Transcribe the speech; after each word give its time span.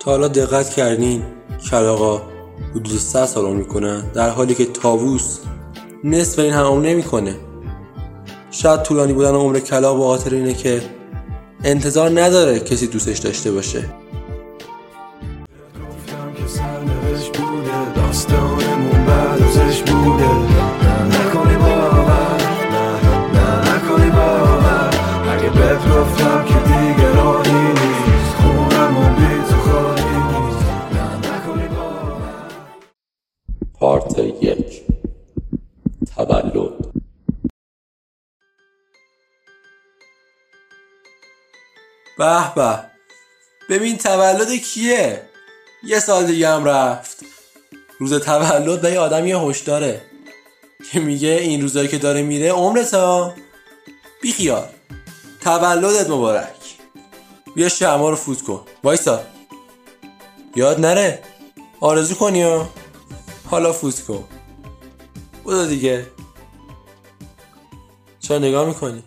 تا 0.00 0.10
حالا 0.10 0.28
دقت 0.28 0.70
کردین 0.70 1.22
کلاقا 1.70 2.22
حدود 2.70 2.98
100 2.98 3.26
سال 3.26 3.44
عمر 3.44 3.56
می‌کنن 3.56 4.00
در 4.14 4.30
حالی 4.30 4.54
که 4.54 4.66
تاووس 4.66 5.38
نصف 6.04 6.38
این 6.38 6.52
هم 6.52 6.64
عمر 6.64 6.86
نمی‌کنه. 6.86 7.36
شاید 8.50 8.82
طولانی 8.82 9.12
بودن 9.12 9.34
عمر 9.34 9.58
کلاق 9.58 9.96
به 9.96 10.02
خاطر 10.02 10.34
اینه 10.34 10.54
که 10.54 10.82
انتظار 11.64 12.20
نداره 12.20 12.60
کسی 12.60 12.86
دوستش 12.86 13.18
داشته 13.18 13.52
باشه. 13.52 13.84
پارت 34.14 34.42
یک. 34.42 34.82
تولد. 36.16 36.72
به 42.18 42.54
به. 42.54 42.78
ببین 43.70 43.98
تولد 43.98 44.50
کیه؟ 44.50 45.22
یه 45.84 46.00
سال 46.00 46.26
دیگه 46.26 46.48
هم 46.48 46.64
رفت. 46.64 47.24
روز 47.98 48.14
تولد 48.14 48.80
به 48.80 48.90
یه 48.90 48.98
آدم 48.98 49.26
یه 49.26 49.38
هوش 49.38 49.60
داره. 49.60 50.02
که 50.92 51.00
میگه 51.00 51.28
این 51.28 51.62
روزایی 51.62 51.88
که 51.88 51.98
داره 51.98 52.22
میره 52.22 52.52
عمرت 52.52 52.94
ها. 52.94 53.34
بیخیال. 54.22 54.68
تولدت 55.40 56.10
مبارک. 56.10 56.76
بیا 57.54 57.68
شما 57.68 58.10
رو 58.10 58.16
فوت 58.16 58.42
کن. 58.42 58.66
وایسا. 58.84 59.22
یاد 60.56 60.80
نره. 60.80 61.22
آرزو 61.80 62.14
کنی 62.14 62.44
حالا 63.50 63.72
فوت 63.72 64.00
کن 64.00 64.24
بودو 65.44 65.66
دیگه. 65.66 66.06
چرا 68.20 68.38
نگاه 68.38 68.68
می‌کنی؟ 68.68 69.02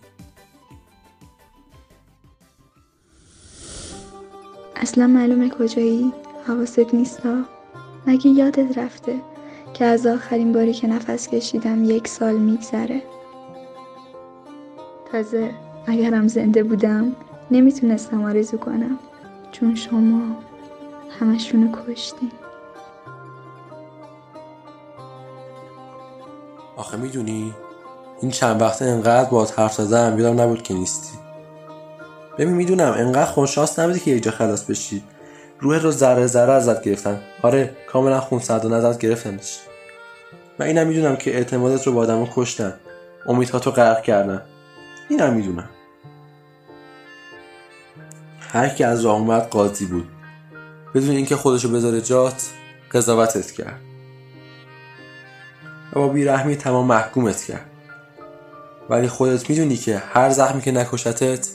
اصلا 4.75 5.07
معلومه 5.07 5.49
کجایی؟ 5.49 6.13
حواست 6.47 6.93
نیستا؟ 6.93 7.41
مگه 8.07 8.27
یادت 8.29 8.77
رفته 8.77 9.21
که 9.73 9.85
از 9.85 10.05
آخرین 10.05 10.53
باری 10.53 10.73
که 10.73 10.87
نفس 10.87 11.27
کشیدم 11.27 11.83
یک 11.83 12.07
سال 12.07 12.37
میگذره؟ 12.37 13.03
تازه 15.11 15.53
اگرم 15.87 16.27
زنده 16.27 16.63
بودم 16.63 17.15
نمی‌تونستم 17.51 18.23
آرزو 18.23 18.57
کنم 18.57 18.99
چون 19.51 19.75
شما 19.75 20.35
همشونو 21.19 21.71
کشتین. 21.87 22.31
آخه 26.77 26.97
می‌دونی 26.97 27.53
این 28.21 28.31
چند 28.31 28.61
وقته 28.61 28.85
انقدر 28.85 29.29
با 29.29 29.45
حرف 29.45 29.73
زدم 29.73 30.19
یادم 30.19 30.41
نبود 30.41 30.63
که 30.63 30.73
نیستی. 30.73 31.17
ببین 32.37 32.53
می‌دونم 32.53 32.91
انقدر 32.97 33.31
خوششانس 33.31 33.79
نبودی 33.79 33.99
که 33.99 34.11
یک 34.11 34.23
جا 34.23 34.31
خلاص 34.31 34.63
بشی. 34.63 35.03
روح 35.59 35.77
رو 35.77 35.91
ذره 35.91 36.27
ذره 36.27 36.53
ازت 36.53 36.83
گرفتن. 36.83 37.21
آره 37.41 37.75
کاملا 37.91 38.19
خونسرد 38.19 38.65
و 38.65 38.73
ازت 38.73 38.99
گرفتنش. 38.99 39.59
و 40.59 40.63
اینم 40.63 40.87
می‌دونم 40.87 41.15
که 41.15 41.35
اعتمادت 41.35 41.87
رو 41.87 41.93
با 41.93 42.01
آدمو 42.01 42.27
کشتن. 42.35 42.73
امیدهاتو 43.27 43.71
غرق 43.71 44.01
کردن. 44.01 44.41
اینم 45.09 45.33
می‌دونم. 45.33 45.69
هر 48.39 48.69
کی 48.69 48.83
از 48.83 49.05
راه 49.05 49.15
اومد 49.15 49.41
قاضی 49.41 49.85
بود. 49.85 50.07
بدون 50.95 51.09
اینکه 51.09 51.35
خودشو 51.35 51.69
بذاره 51.69 52.01
جات 52.01 52.49
قضاوتت 52.91 53.51
کرد. 53.51 53.79
و 55.95 55.99
با 55.99 56.07
بیرحمی 56.07 56.55
تمام 56.55 56.87
محکومت 56.87 57.43
کرد. 57.43 57.65
ولی 58.89 59.07
خودت 59.07 59.49
می‌دونی 59.49 59.77
که 59.77 59.97
هر 59.97 60.29
زخمی 60.29 60.61
که 60.61 60.71
نکشتت 60.71 61.49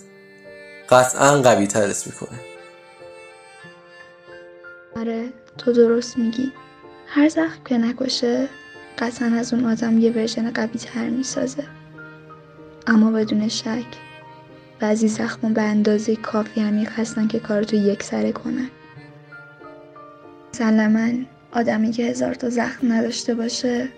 قطعا 0.88 1.42
قوی 1.42 1.66
ترس 1.66 2.06
می‌کنه. 2.06 2.38
آره 4.96 5.28
تو 5.58 5.72
درست 5.72 6.18
میگی. 6.18 6.52
هر 7.06 7.28
زخم 7.28 7.64
که 7.64 7.78
نکشه 7.78 8.48
قطعا 8.98 9.28
از 9.28 9.54
اون 9.54 9.64
آدم 9.64 9.98
یه 9.98 10.10
ورژن 10.10 10.50
قوی 10.50 10.78
تر 10.78 11.08
می‌سازه. 11.08 11.64
اما 12.86 13.10
بدون 13.10 13.48
شک 13.48 13.86
بعضی 14.80 15.08
زخم 15.08 15.54
به 15.54 15.62
اندازه 15.62 16.16
کافی 16.16 16.60
عمیق 16.60 16.90
هستن 16.92 17.28
که 17.28 17.40
کارتو 17.40 17.76
یک 17.76 18.02
سره 18.02 18.32
کنن. 18.32 18.70
مسلما 20.54 21.24
آدمی 21.52 21.90
که 21.90 22.02
هزار 22.02 22.34
تا 22.34 22.48
زخم 22.48 22.92
نداشته 22.92 23.34
باشه 23.34 23.88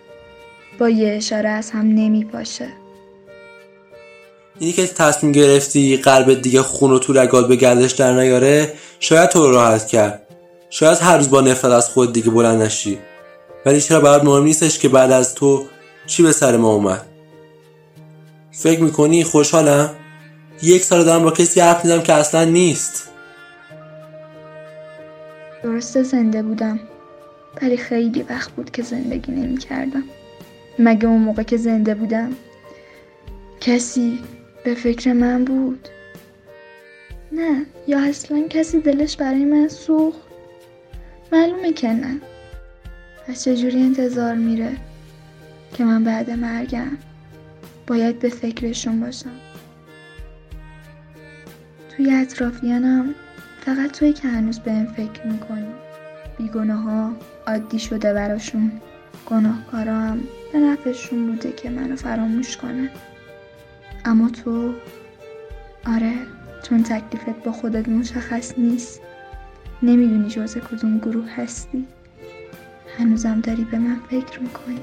با 0.81 0.89
یه 0.89 1.17
اشاره 1.17 1.49
از 1.49 1.71
هم 1.71 1.87
نمیپاشه 1.87 2.69
اینی 4.59 4.73
که 4.73 4.87
تصمیم 4.87 5.33
گرفتی 5.33 5.97
قلبت 5.97 6.43
دیگه 6.43 6.63
خون 6.63 6.91
و 6.91 6.99
تو 6.99 7.13
رگات 7.13 7.49
به 7.49 7.57
گردش 7.57 7.93
در 7.93 8.13
نیاره 8.13 8.73
شاید 9.01 9.31
تو 9.31 9.47
رو 9.47 9.53
راحت 9.53 9.87
کرد. 9.87 10.27
شاید 10.71 10.99
هر 10.99 11.17
روز 11.17 11.31
با 11.31 11.41
نفرت 11.41 11.73
از 11.73 11.89
خود 11.89 12.13
دیگه 12.13 12.31
بلند 12.31 12.63
نشی. 12.63 12.99
ولی 13.67 13.81
چرا 13.81 14.01
برات 14.01 14.25
مهم 14.25 14.45
نیستش 14.45 14.79
که 14.79 14.89
بعد 14.89 15.13
از 15.13 15.35
تو 15.35 15.67
چی 16.07 16.23
به 16.23 16.33
سر 16.33 16.57
ما 16.57 16.75
اومد؟ 16.75 17.07
فکر 18.53 18.83
می‌کنی؟ 18.83 19.25
خوشحالم؟ 19.25 19.91
یک 20.63 20.83
سال 20.83 21.05
دارم 21.05 21.23
با 21.23 21.31
کسی 21.31 21.61
حرف 21.61 21.85
می‌زنم 21.85 22.03
که 22.03 22.13
اصلا 22.13 22.45
نیست. 22.45 23.09
درسته 25.63 26.03
زنده 26.03 26.43
بودم. 26.43 26.81
ولی 27.63 27.77
خیلی 27.77 28.23
وقت 28.23 28.51
بود 28.51 28.71
که 28.71 28.83
زندگی 28.83 29.33
نمی 29.33 29.59
کردم 29.59 30.05
مگه 30.79 31.09
اون 31.09 31.21
موقع 31.21 31.43
که 31.43 31.57
زنده 31.57 31.95
بودم 31.95 32.33
کسی 33.61 34.19
به 34.65 34.75
فکر 34.75 35.13
من 35.13 35.45
بود؟ 35.45 35.89
نه 37.33 37.67
یا 37.87 38.01
اصلا 38.01 38.45
کسی 38.51 38.81
دلش 38.81 39.17
برای 39.17 39.45
من 39.45 39.69
سوخت؟ 39.69 40.21
معلومه 41.33 41.73
که 41.73 41.89
نه. 41.89 42.21
پس 43.27 43.45
چجوری 43.45 43.83
انتظار 43.83 44.35
میره 44.35 44.77
که 45.75 45.85
من 45.85 46.05
بعد 46.05 46.31
مرگم 46.31 46.99
باید 47.87 48.19
به 48.19 48.29
فکرشون 48.29 49.01
باشم؟ 49.01 49.41
توی 51.97 52.15
اطرافیانم 52.15 53.15
فقط 53.61 53.91
توی 53.91 54.13
که 54.13 54.29
هنوز 54.29 54.59
به 54.59 54.71
این 54.71 54.87
فکر 54.87 55.27
می‌کنی. 55.27 55.75
بیگناه 56.39 56.83
ها 56.83 57.13
عادی 57.47 57.79
شده 57.79 58.13
براشون. 58.13 58.73
گناهکارا 59.27 59.95
هم 59.95 60.21
به 60.53 60.59
نفعشون 60.59 61.27
بوده 61.27 61.53
که 61.53 61.71
منو 61.71 61.97
فراموش 61.97 62.57
کنن 62.57 62.91
اما 64.05 64.29
تو 64.29 64.75
آره 65.87 66.15
چون 66.63 66.83
تکلیفت 66.83 67.45
با 67.45 67.53
خودت 67.53 67.89
مشخص 67.89 68.53
نیست 68.59 69.01
نمی‌دونی 69.83 70.29
جزء 70.29 70.61
کدوم 70.61 70.99
گروه 70.99 71.31
هستی. 71.37 71.87
هنوزم 72.99 73.41
داری 73.41 73.65
به 73.65 73.79
من 73.79 74.01
فکر 74.11 74.41
می‌کنی. 74.41 74.81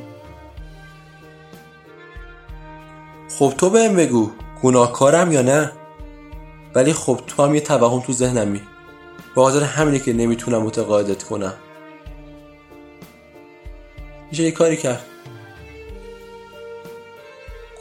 خب 3.29 3.53
تو 3.57 3.69
بهم 3.69 3.95
بگو 3.95 4.31
گناهکارم 4.63 5.31
یا 5.31 5.41
نه؟ 5.41 5.71
ولی 6.75 6.93
خب 6.93 7.19
تو 7.27 7.43
هم 7.45 7.55
یه 7.55 7.61
توهم 7.61 7.99
تو 7.99 8.13
ذهنمی. 8.13 8.61
به 9.35 9.41
خاطر 9.41 9.63
همینه 9.63 9.99
که 9.99 10.13
نمی‌تونم 10.13 10.61
متقاعدت 10.61 11.23
کنم. 11.23 11.53
میشه 14.31 14.43
یه 14.43 14.51
کاری 14.51 14.77
کرد. 14.77 15.05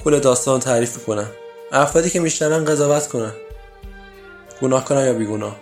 کل 0.05 0.19
داستان 0.19 0.61
تعریف 0.61 1.05
کنم 1.05 1.31
افرادی 1.73 2.11
که 2.11 2.21
میشنون 2.21 2.65
قضاوت 2.65 3.09
کنن 3.09 3.33
گناه 4.63 4.85
کنم 4.85 5.07
یا 5.07 5.13
بیگناه. 5.13 5.57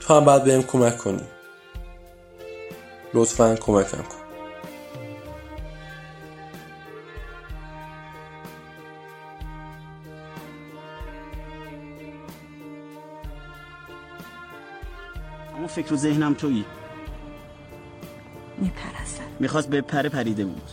تو 0.00 0.14
هم 0.14 0.24
باید 0.24 0.44
بهم 0.44 0.62
کمک 0.62 0.98
کنی. 0.98 1.22
لطفا 3.14 3.54
کمکم 3.54 4.02
کن. 4.02 4.16
اما 15.56 15.66
فکر 15.66 15.94
و 15.94 15.96
ذهنم 15.96 16.34
تویی. 16.34 16.64
میپرستم. 18.58 19.24
می‌خواست 19.40 19.68
به 19.68 19.80
پر 19.80 20.08
پریده 20.08 20.44
بود 20.44 20.70